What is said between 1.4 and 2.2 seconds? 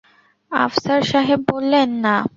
বললেন, না।